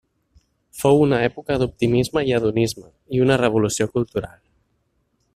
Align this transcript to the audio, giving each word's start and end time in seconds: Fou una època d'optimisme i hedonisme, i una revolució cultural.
Fou 0.83 1.01
una 1.01 1.19
època 1.25 1.57
d'optimisme 1.63 2.23
i 2.29 2.33
hedonisme, 2.37 2.89
i 3.17 3.21
una 3.27 3.37
revolució 3.43 3.87
cultural. 3.99 4.41